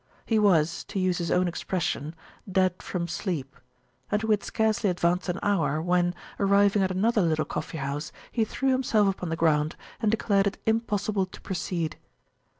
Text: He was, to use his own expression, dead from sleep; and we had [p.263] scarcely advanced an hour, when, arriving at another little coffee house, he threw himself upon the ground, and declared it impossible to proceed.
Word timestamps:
He 0.25 0.39
was, 0.39 0.83
to 0.85 0.97
use 0.99 1.19
his 1.19 1.29
own 1.29 1.47
expression, 1.47 2.15
dead 2.51 2.81
from 2.81 3.07
sleep; 3.07 3.55
and 4.09 4.23
we 4.23 4.33
had 4.33 4.39
[p.263] 4.39 4.43
scarcely 4.47 4.89
advanced 4.89 5.29
an 5.29 5.37
hour, 5.43 5.79
when, 5.79 6.15
arriving 6.39 6.81
at 6.81 6.89
another 6.89 7.21
little 7.21 7.45
coffee 7.45 7.77
house, 7.77 8.11
he 8.31 8.43
threw 8.43 8.71
himself 8.71 9.07
upon 9.13 9.29
the 9.29 9.35
ground, 9.35 9.75
and 10.01 10.09
declared 10.09 10.47
it 10.47 10.57
impossible 10.65 11.27
to 11.27 11.39
proceed. 11.41 11.97